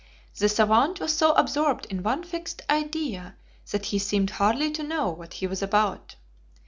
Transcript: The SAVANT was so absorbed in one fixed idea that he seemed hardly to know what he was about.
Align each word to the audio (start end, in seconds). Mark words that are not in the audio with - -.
The 0.39 0.49
SAVANT 0.49 0.99
was 0.99 1.13
so 1.15 1.33
absorbed 1.33 1.85
in 1.91 2.01
one 2.01 2.23
fixed 2.23 2.63
idea 2.71 3.35
that 3.69 3.85
he 3.85 3.99
seemed 3.99 4.31
hardly 4.31 4.71
to 4.71 4.81
know 4.81 5.11
what 5.11 5.33
he 5.35 5.45
was 5.45 5.61
about. 5.61 6.15